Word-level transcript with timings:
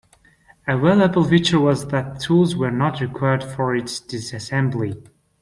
A 0.67 0.75
valuable 0.75 1.23
feature 1.23 1.59
was 1.59 1.85
that 1.89 2.19
tools 2.19 2.55
were 2.55 2.71
not 2.71 3.01
required 3.01 3.43
for 3.43 3.75
its 3.75 3.99
disassembly. 4.01 4.99